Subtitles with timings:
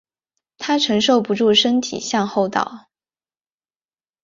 [0.57, 2.87] 她承受不住身体向后倒